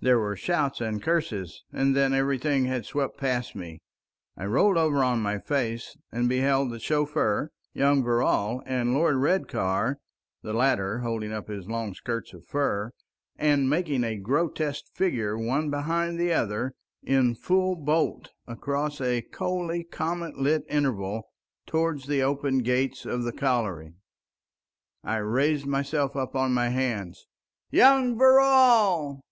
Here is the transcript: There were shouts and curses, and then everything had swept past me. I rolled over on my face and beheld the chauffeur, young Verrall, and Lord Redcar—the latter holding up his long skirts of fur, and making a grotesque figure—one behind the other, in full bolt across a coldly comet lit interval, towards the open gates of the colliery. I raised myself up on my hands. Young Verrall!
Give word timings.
There 0.00 0.20
were 0.20 0.36
shouts 0.36 0.80
and 0.80 1.02
curses, 1.02 1.64
and 1.72 1.96
then 1.96 2.14
everything 2.14 2.66
had 2.66 2.84
swept 2.86 3.18
past 3.18 3.56
me. 3.56 3.80
I 4.36 4.44
rolled 4.46 4.76
over 4.78 5.02
on 5.02 5.20
my 5.20 5.40
face 5.40 5.96
and 6.12 6.28
beheld 6.28 6.70
the 6.70 6.78
chauffeur, 6.78 7.50
young 7.74 8.04
Verrall, 8.04 8.62
and 8.64 8.94
Lord 8.94 9.16
Redcar—the 9.16 10.52
latter 10.52 11.00
holding 11.00 11.32
up 11.32 11.48
his 11.48 11.66
long 11.66 11.94
skirts 11.94 12.32
of 12.32 12.46
fur, 12.46 12.92
and 13.36 13.68
making 13.68 14.04
a 14.04 14.14
grotesque 14.16 14.84
figure—one 14.94 15.68
behind 15.68 16.16
the 16.16 16.32
other, 16.32 16.74
in 17.02 17.34
full 17.34 17.74
bolt 17.74 18.30
across 18.46 19.00
a 19.00 19.20
coldly 19.22 19.82
comet 19.82 20.36
lit 20.38 20.62
interval, 20.68 21.24
towards 21.66 22.06
the 22.06 22.22
open 22.22 22.58
gates 22.58 23.04
of 23.04 23.24
the 23.24 23.32
colliery. 23.32 23.94
I 25.02 25.16
raised 25.16 25.66
myself 25.66 26.14
up 26.14 26.36
on 26.36 26.54
my 26.54 26.68
hands. 26.68 27.26
Young 27.72 28.16
Verrall! 28.16 29.22